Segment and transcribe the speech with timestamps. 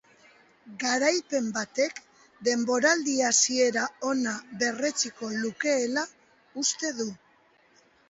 [0.83, 2.01] Garaipen batek
[2.49, 3.85] denboraldi hasiera
[4.15, 4.35] ona
[4.65, 6.11] berretsiko lukeela
[6.67, 7.11] uste du.